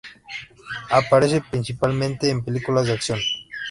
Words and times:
Aparece 0.89 1.41
principalmente 1.51 2.31
en 2.31 2.43
películas 2.43 2.87
de 2.87 2.93
acción. 2.93 3.19